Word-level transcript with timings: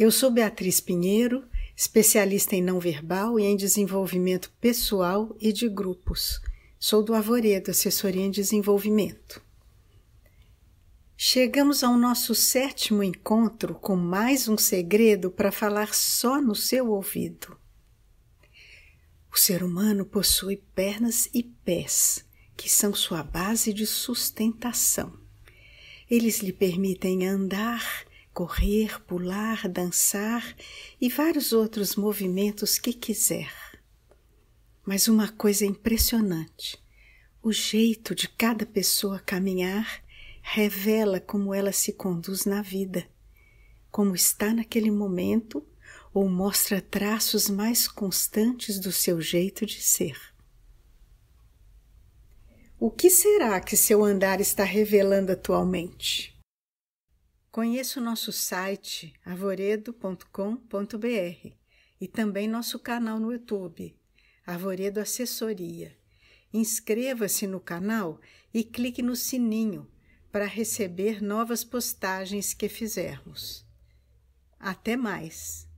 Eu 0.00 0.10
sou 0.10 0.30
Beatriz 0.30 0.80
Pinheiro, 0.80 1.46
especialista 1.76 2.56
em 2.56 2.62
não 2.62 2.80
verbal 2.80 3.38
e 3.38 3.42
em 3.42 3.54
desenvolvimento 3.54 4.50
pessoal 4.58 5.36
e 5.38 5.52
de 5.52 5.68
grupos. 5.68 6.40
Sou 6.78 7.02
do 7.02 7.12
Avoredo, 7.12 7.70
assessoria 7.70 8.22
em 8.22 8.30
desenvolvimento. 8.30 9.42
Chegamos 11.18 11.84
ao 11.84 11.98
nosso 11.98 12.34
sétimo 12.34 13.02
encontro 13.02 13.74
com 13.74 13.94
mais 13.94 14.48
um 14.48 14.56
segredo 14.56 15.30
para 15.30 15.52
falar 15.52 15.92
só 15.92 16.40
no 16.40 16.54
seu 16.54 16.88
ouvido. 16.88 17.54
O 19.30 19.36
ser 19.36 19.62
humano 19.62 20.06
possui 20.06 20.56
pernas 20.74 21.28
e 21.34 21.42
pés, 21.42 22.24
que 22.56 22.70
são 22.70 22.94
sua 22.94 23.22
base 23.22 23.70
de 23.70 23.84
sustentação. 23.84 25.12
Eles 26.10 26.38
lhe 26.38 26.54
permitem 26.54 27.28
andar, 27.28 28.08
correr, 28.40 28.98
pular, 29.02 29.68
dançar 29.68 30.56
e 30.98 31.10
vários 31.10 31.52
outros 31.52 31.94
movimentos 31.94 32.78
que 32.78 32.90
quiser. 32.90 33.52
Mas 34.82 35.08
uma 35.08 35.28
coisa 35.28 35.66
impressionante: 35.66 36.82
o 37.42 37.52
jeito 37.52 38.14
de 38.14 38.26
cada 38.26 38.64
pessoa 38.64 39.18
caminhar 39.18 40.02
revela 40.40 41.20
como 41.20 41.52
ela 41.52 41.70
se 41.70 41.92
conduz 41.92 42.46
na 42.46 42.62
vida, 42.62 43.06
como 43.90 44.14
está 44.14 44.54
naquele 44.54 44.90
momento 44.90 45.62
ou 46.14 46.26
mostra 46.26 46.80
traços 46.80 47.50
mais 47.50 47.86
constantes 47.86 48.80
do 48.80 48.90
seu 48.90 49.20
jeito 49.20 49.66
de 49.66 49.82
ser. 49.82 50.18
O 52.78 52.90
que 52.90 53.10
será 53.10 53.60
que 53.60 53.76
seu 53.76 54.02
andar 54.02 54.40
está 54.40 54.64
revelando 54.64 55.30
atualmente? 55.30 56.39
Conheça 57.50 57.98
o 57.98 58.02
nosso 58.02 58.30
site 58.30 59.12
arvoredo.com.br 59.24 61.52
e 62.00 62.06
também 62.06 62.46
nosso 62.46 62.78
canal 62.78 63.18
no 63.18 63.32
YouTube, 63.32 63.96
Arvoredo 64.46 65.00
Assessoria. 65.00 65.96
Inscreva-se 66.52 67.46
no 67.46 67.60
canal 67.60 68.20
e 68.54 68.62
clique 68.62 69.02
no 69.02 69.16
sininho 69.16 69.90
para 70.30 70.44
receber 70.44 71.20
novas 71.20 71.64
postagens 71.64 72.54
que 72.54 72.68
fizermos. 72.68 73.66
Até 74.58 74.96
mais! 74.96 75.69